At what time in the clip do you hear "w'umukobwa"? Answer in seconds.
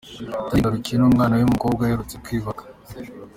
1.45-1.81